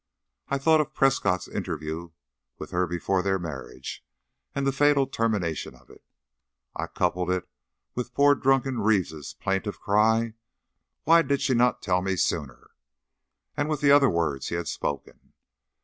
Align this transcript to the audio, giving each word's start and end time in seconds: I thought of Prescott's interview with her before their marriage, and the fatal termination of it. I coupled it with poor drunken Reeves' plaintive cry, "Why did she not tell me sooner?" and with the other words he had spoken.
I 0.47 0.57
thought 0.57 0.81
of 0.81 0.95
Prescott's 0.95 1.47
interview 1.47 2.09
with 2.57 2.71
her 2.71 2.87
before 2.87 3.21
their 3.21 3.37
marriage, 3.37 4.03
and 4.55 4.65
the 4.65 4.71
fatal 4.71 5.05
termination 5.05 5.75
of 5.75 5.91
it. 5.91 6.03
I 6.75 6.87
coupled 6.87 7.29
it 7.29 7.47
with 7.93 8.15
poor 8.15 8.33
drunken 8.33 8.79
Reeves' 8.79 9.35
plaintive 9.35 9.79
cry, 9.79 10.33
"Why 11.03 11.21
did 11.21 11.39
she 11.39 11.53
not 11.53 11.83
tell 11.83 12.01
me 12.01 12.15
sooner?" 12.15 12.71
and 13.55 13.69
with 13.69 13.79
the 13.81 13.91
other 13.91 14.09
words 14.09 14.47
he 14.49 14.55
had 14.55 14.67
spoken. 14.67 15.33